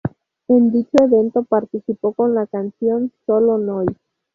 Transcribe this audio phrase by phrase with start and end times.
[0.47, 3.85] En dicho evento participó con la canción ""Solo noi"".